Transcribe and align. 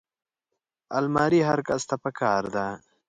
الماري 0.97 1.41
هر 1.49 1.59
کس 1.67 1.81
ته 1.89 1.95
پکار 2.03 2.43
ده 2.55 2.65